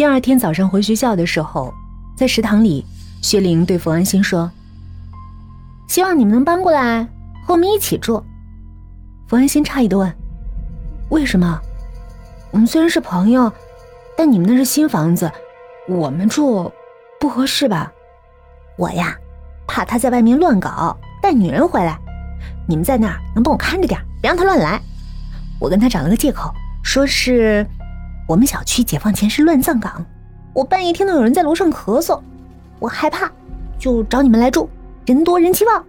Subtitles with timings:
[0.00, 1.74] 第二天早上回学校的时候，
[2.16, 2.86] 在食堂里，
[3.20, 4.50] 薛玲对冯安心说
[5.88, 7.06] ：“希望你们能搬过来
[7.46, 8.24] 和我们一起住。”
[9.28, 10.10] 冯安心诧异的问
[11.12, 11.60] ：“为什么？
[12.50, 13.52] 我们虽然是朋友，
[14.16, 15.30] 但你们那是新房子，
[15.86, 16.72] 我们住
[17.20, 17.92] 不合适吧？
[18.78, 19.14] 我呀，
[19.66, 21.98] 怕他在外面乱搞，带女人回来。
[22.66, 24.80] 你们在那儿能帮我看着点，别让他乱来。
[25.58, 26.50] 我跟他找了个借口，
[26.82, 27.66] 说是……”
[28.30, 30.06] 我们小区解放前是乱葬岗，
[30.52, 32.20] 我半夜听到有人在楼上咳嗽，
[32.78, 33.28] 我害怕，
[33.76, 34.70] 就找你们来住，
[35.04, 35.84] 人多人气旺。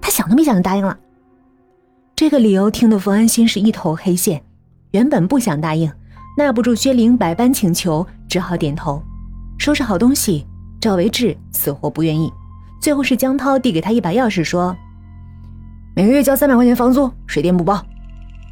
[0.00, 0.98] 他想都没想就答应了。
[2.16, 4.42] 这个理由听得冯安心是一头黑线，
[4.90, 5.88] 原本不想答应，
[6.36, 9.00] 耐不住薛玲百般请求，只好点头。
[9.56, 10.44] 收拾好东西，
[10.80, 12.28] 赵维志死活不愿意，
[12.80, 14.76] 最后是江涛递给他一把钥匙，说
[15.94, 17.80] ：“每个月交三百块钱房租，水电不包。”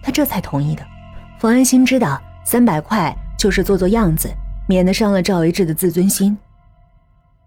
[0.00, 0.84] 他这才同意的。
[1.40, 2.22] 冯安心知道。
[2.46, 4.30] 三百块就是做做样子，
[4.68, 6.38] 免得伤了赵维志的自尊心。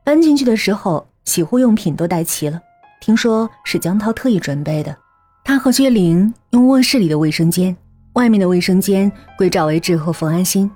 [0.04, 2.60] 搬进去的时候，洗护用品都带齐了，
[3.00, 4.94] 听说是江涛特意准备的。
[5.46, 7.76] 他和薛玲用卧室里的卫生间，
[8.14, 10.70] 外面的卫生间归赵维志和冯安心，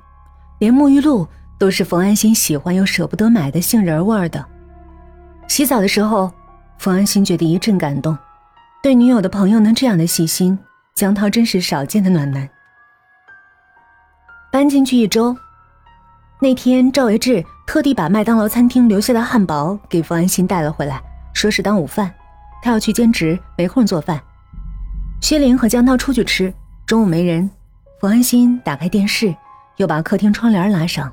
[0.59, 1.27] 连沐浴露
[1.59, 4.43] 都是冯安心喜欢又舍不得买的杏仁味的。
[5.49, 6.31] 洗澡的时候，
[6.77, 8.17] 冯安心觉得一阵感动，
[8.81, 10.57] 对女友的朋友能这样的细心，
[10.95, 12.49] 江涛真是少见的暖男。
[14.53, 15.35] 搬进去一周，
[16.39, 21.01] 那天赵维志特地把麦当劳餐厅留下的汉堡给冯安心带了回来，
[21.33, 22.13] 说是当午饭。
[22.61, 24.21] 他要去兼职，没空做饭。
[25.21, 26.53] 薛玲和江涛出去吃，
[26.85, 27.49] 中午没人。
[27.99, 29.35] 冯安心打开电视，
[29.77, 31.11] 又把客厅窗帘拉上，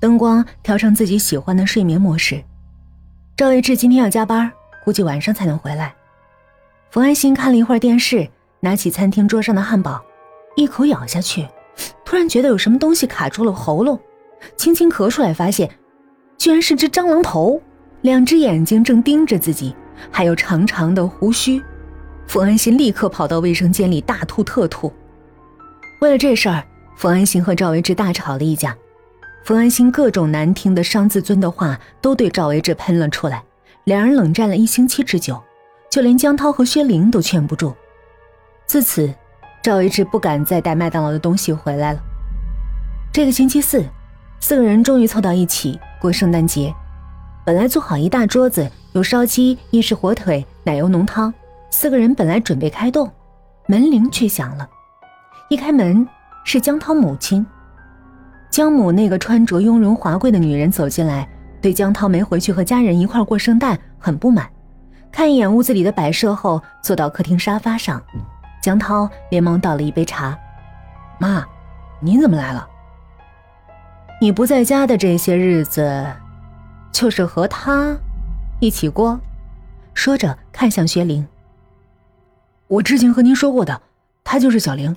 [0.00, 2.42] 灯光调成自己喜欢的睡眠模式。
[3.36, 4.50] 赵维志今天要加班，
[4.82, 5.92] 估计晚上才能回来。
[6.90, 8.26] 冯安心看了一会儿电视，
[8.60, 10.02] 拿起餐厅桌上的汉堡，
[10.56, 11.46] 一口咬下去。
[12.12, 13.98] 突然觉得有什么东西卡住了喉咙，
[14.54, 15.70] 轻轻咳出来，发现
[16.36, 17.58] 居然是只蟑螂头，
[18.02, 19.74] 两只眼睛正盯着自己，
[20.10, 21.62] 还有长长的胡须。
[22.26, 24.92] 冯安心立刻跑到卫生间里大吐特吐。
[26.02, 26.62] 为了这事儿，
[26.98, 28.76] 冯安心和赵维志大吵了一架。
[29.42, 33.42] 冯安心各种难听的伤自尊的话都对赵维志喷了出来，
[33.84, 35.42] 两人冷战了一星期之久，
[35.90, 37.72] 就连江涛和薛玲都劝不住。
[38.66, 39.10] 自此。
[39.62, 42.00] 赵一志不敢再带麦当劳的东西回来了。
[43.12, 43.84] 这个星期四，
[44.40, 46.74] 四个人终于凑到一起过圣诞节。
[47.44, 51.32] 本来做好一大桌子，有烧鸡、意式火腿、奶油浓汤。
[51.70, 53.08] 四个人本来准备开动，
[53.66, 54.68] 门铃却响了。
[55.48, 56.06] 一开门
[56.44, 57.46] 是江涛母亲。
[58.50, 61.28] 江母那个穿着雍容华贵的女人走进来，
[61.60, 64.48] 对江涛没回去和家人一块过圣诞很不满。
[65.12, 68.02] 看一眼屋子里的摆设后，坐到客厅沙发上。
[68.62, 70.38] 江涛连忙倒了一杯茶，
[71.18, 71.44] 妈，
[72.00, 72.64] 您怎么来了？
[74.20, 76.06] 你不在家的这些日子，
[76.92, 77.98] 就是和他
[78.60, 79.20] 一起过。
[79.94, 81.26] 说着看向薛玲。
[82.68, 83.82] 我之前和您说过的，
[84.22, 84.96] 她就是小玲。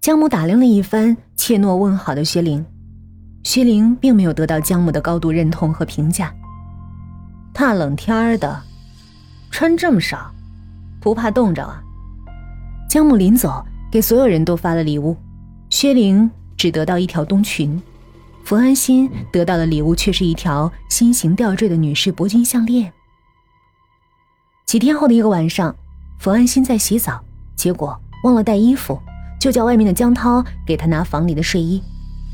[0.00, 2.64] 江母打量了一番怯懦问好的薛玲，
[3.44, 6.34] 薛玲并没有得到江母的高度认同和评价。
[7.52, 8.62] 大冷天的，
[9.50, 10.32] 穿这么少，
[10.98, 11.82] 不怕冻着啊？
[12.88, 15.14] 江母临走，给所有人都发了礼物。
[15.68, 17.80] 薛玲只得到一条冬裙，
[18.44, 22.90] 冯安心得到的礼物却是一条心形吊坠的女士铂金项链。
[24.64, 25.76] 几天后的一个晚上，
[26.18, 27.22] 冯安心在洗澡，
[27.54, 27.94] 结果
[28.24, 28.98] 忘了带衣服，
[29.38, 31.82] 就叫外面的江涛给他拿房里的睡衣。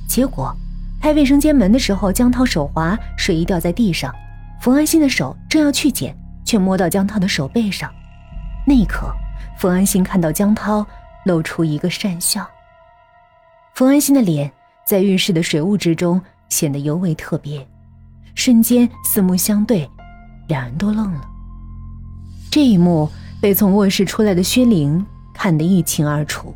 [0.07, 0.55] 结果
[1.03, 4.15] 开卫生间门的时候，江涛手滑，睡衣掉在地上。
[4.61, 7.93] 冯安心的手正要去捡，却摸到江涛的手背上，
[8.65, 9.13] 那一刻。
[9.57, 10.87] 冯安心看到江涛
[11.25, 12.47] 露出一个讪笑。
[13.75, 14.51] 冯安心的脸
[14.87, 17.67] 在浴室的水雾之中显得尤为特别，
[18.35, 19.89] 瞬间四目相对，
[20.49, 21.21] 两人都愣了。
[22.51, 23.09] 这一幕
[23.41, 26.55] 被从卧室出来的薛玲看得一清二楚。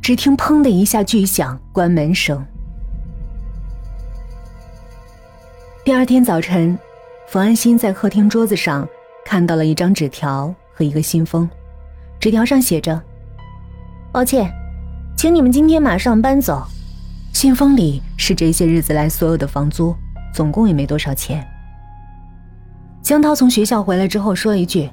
[0.00, 2.44] 只听“砰”的一下巨响，关门声。
[5.82, 6.78] 第二天早晨，
[7.26, 8.86] 冯安心在客厅桌子上
[9.24, 11.48] 看到了一张纸条和一个信封。
[12.24, 13.02] 纸条上写着
[14.10, 14.50] ：“抱歉，
[15.14, 16.66] 请你们今天马上搬走。”
[17.34, 19.94] 信封里是这些日子来所有的房租，
[20.32, 21.46] 总共也没多少钱。
[23.02, 24.88] 江涛从学校回来之后说一句：“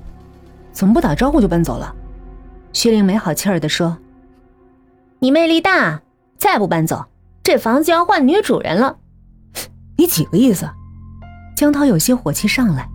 [0.73, 1.95] 怎么不打招呼就搬走了？”
[2.73, 3.97] 薛玲没好气儿的说
[5.19, 6.01] ：“你魅力大，
[6.37, 7.05] 再不搬走，
[7.41, 8.97] 这房子要换女主人了。”
[9.95, 10.69] 你几个意思？
[11.55, 12.89] 江涛有些火气上来。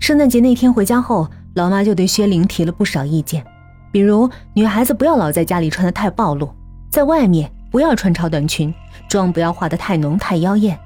[0.00, 1.28] 圣诞节那天回家后。
[1.56, 3.42] 老妈就对薛玲提了不少意见，
[3.90, 6.54] 比如女孩子不要老在家里穿的太暴露，
[6.90, 8.72] 在外面不要穿超短裙，
[9.08, 10.78] 妆不要化得太浓太妖艳。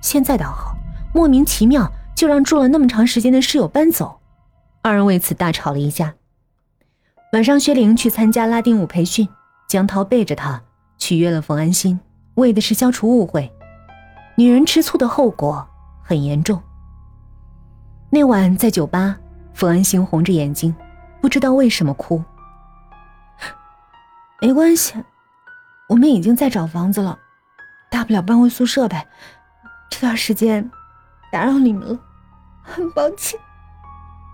[0.00, 0.76] 现在倒好，
[1.14, 4.18] 莫名其妙就让住了那么长时间的室友搬走，
[4.82, 6.12] 二人为此大吵了一架。
[7.32, 9.28] 晚上，薛玲去参加拉丁舞培训，
[9.68, 10.60] 江涛背着她
[10.98, 12.00] 去约了冯安心，
[12.34, 13.52] 为的是消除误会。
[14.36, 15.64] 女人吃醋的后果
[16.02, 16.60] 很严重。
[18.10, 19.16] 那晚在酒吧，
[19.58, 20.72] 冯安心红着眼睛，
[21.20, 22.22] 不知道为什么哭。
[24.40, 24.94] 没关系，
[25.88, 27.18] 我们已经在找房子了，
[27.90, 29.08] 大不了搬回宿舍呗。
[29.90, 30.70] 这段时间
[31.32, 31.98] 打扰你们了，
[32.62, 33.36] 很抱歉。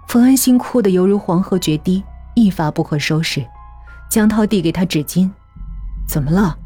[0.09, 2.05] 冯安心哭得犹如黄河决堤，
[2.35, 3.43] 一发不可收拾。
[4.11, 5.31] 江涛递给他纸巾
[6.07, 6.59] ：“怎么了？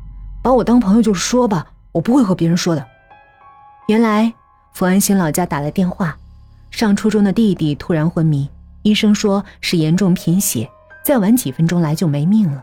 [0.42, 2.84] 把我当朋友就说吧，我不会和别人说的。”
[3.86, 4.34] 原来
[4.72, 6.16] 冯安心老家打来电话，
[6.78, 8.48] 上初中的弟弟突然昏迷，
[8.84, 10.70] 医生说是严重贫血，
[11.04, 12.62] 再晚几分钟来就没命了。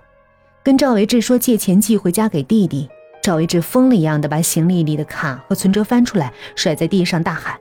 [0.63, 2.87] 跟赵维志说借钱寄回家给弟弟，
[3.21, 7.59] 赵维志疯了一样的把行李里的卡和存折翻出来甩在地上，大喊：“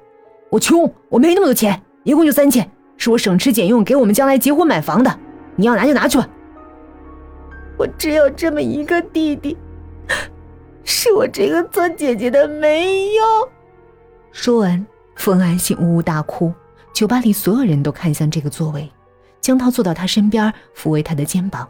[0.48, 5.18] 我穷，我没那么多钱，一共就三千，是我省吃俭用给我们将来结婚买房的，
[5.56, 6.28] 你要拿就拿去吧。”
[7.76, 9.56] 我只有这么一个弟弟，
[10.84, 13.24] 是我这个做姐姐的没用。
[14.30, 14.86] 说完，
[15.16, 16.52] 冯安心呜呜大哭，
[16.92, 18.90] 酒吧里所有人都看向这个座位，
[19.40, 21.68] 江涛坐到他身边，抚慰他的肩膀。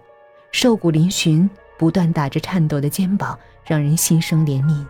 [0.50, 1.48] 瘦骨嶙峋、
[1.78, 4.84] 不断打着颤抖的肩膀，让人心生怜悯。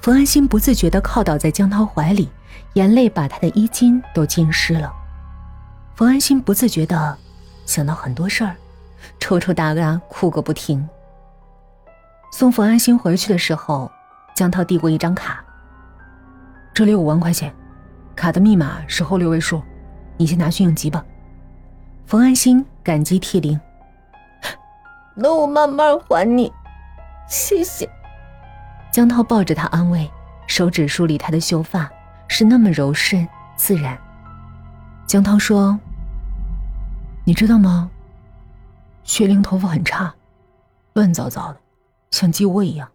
[0.00, 2.28] 冯安心不自觉地靠倒在江涛怀里，
[2.74, 4.92] 眼泪把他的衣襟都浸湿了。
[5.94, 7.16] 冯安心不自觉地
[7.66, 8.56] 想到很多事儿，
[9.20, 10.86] 抽抽搭搭哭个不停。
[12.32, 13.90] 送冯安心回去的时候，
[14.34, 15.44] 江涛递过一张卡
[16.74, 17.54] ：“这里有五万块钱，
[18.16, 19.62] 卡的密码是后六位数，
[20.16, 21.04] 你先拿去应急吧。”
[22.06, 23.58] 冯安心感激涕零。
[25.14, 26.52] 那我慢慢还你，
[27.28, 27.88] 谢谢。
[28.90, 30.10] 江涛抱着她安慰，
[30.46, 31.90] 手指梳理她的秀发，
[32.28, 33.26] 是那么柔顺
[33.56, 33.98] 自然。
[35.06, 35.78] 江涛说
[37.24, 37.90] ：“你知道吗？
[39.04, 40.14] 薛玲头发很差，
[40.94, 41.60] 乱糟糟的，
[42.10, 42.88] 像鸡窝一样。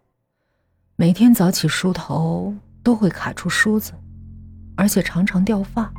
[0.96, 2.56] 每天早起梳头
[2.88, 3.92] 都会卡出梳子，
[4.78, 5.92] 而且常常掉发。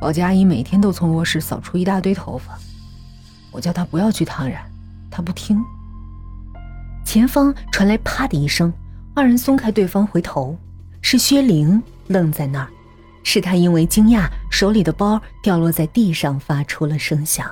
[0.00, 2.56] 保洁阿姨每天都从卧室扫出一大堆头发，
[3.50, 4.62] 我叫她不要去烫染。”
[5.10, 5.60] 她不听。
[7.04, 8.72] 前方传来“啪”的一声，
[9.16, 10.56] 二人松开对方，回头，
[11.02, 12.68] 是薛玲愣在那儿，
[13.24, 17.50] 是他因为惊讶，手里的包掉落在地上，发出了声响。